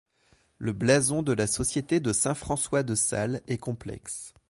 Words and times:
Le 0.57 0.73
blason 0.73 1.21
de 1.21 1.31
la 1.31 1.45
Société 1.45 1.99
de 1.99 2.11
saint 2.11 2.33
François 2.33 2.81
de 2.81 2.95
Sales 2.95 3.39
est 3.47 3.59
complexe. 3.59 4.33